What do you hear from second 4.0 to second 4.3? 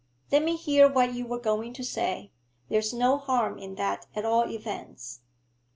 at